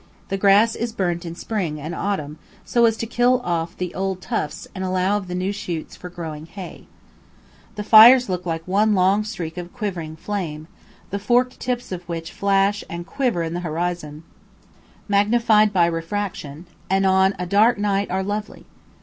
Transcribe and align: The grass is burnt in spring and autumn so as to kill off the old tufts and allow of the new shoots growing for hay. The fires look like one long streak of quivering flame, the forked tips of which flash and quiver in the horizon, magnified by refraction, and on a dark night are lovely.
The 0.29 0.37
grass 0.37 0.75
is 0.75 0.93
burnt 0.93 1.27
in 1.27 1.35
spring 1.35 1.79
and 1.79 1.93
autumn 1.93 2.39
so 2.65 2.85
as 2.85 2.97
to 2.97 3.05
kill 3.05 3.39
off 3.41 3.77
the 3.77 3.93
old 3.93 4.19
tufts 4.19 4.67
and 4.73 4.83
allow 4.83 5.15
of 5.17 5.27
the 5.27 5.35
new 5.35 5.51
shoots 5.51 5.95
growing 5.95 6.47
for 6.47 6.51
hay. 6.53 6.87
The 7.75 7.83
fires 7.83 8.27
look 8.27 8.43
like 8.43 8.67
one 8.67 8.95
long 8.95 9.23
streak 9.23 9.57
of 9.57 9.71
quivering 9.71 10.15
flame, 10.15 10.67
the 11.11 11.19
forked 11.19 11.59
tips 11.59 11.91
of 11.91 12.01
which 12.09 12.31
flash 12.31 12.83
and 12.89 13.05
quiver 13.05 13.43
in 13.43 13.53
the 13.53 13.59
horizon, 13.59 14.23
magnified 15.07 15.71
by 15.71 15.85
refraction, 15.85 16.65
and 16.89 17.05
on 17.05 17.35
a 17.37 17.45
dark 17.45 17.77
night 17.77 18.09
are 18.09 18.23
lovely. 18.23 18.65